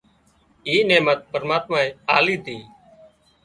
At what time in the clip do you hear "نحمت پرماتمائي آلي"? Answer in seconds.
0.89-2.35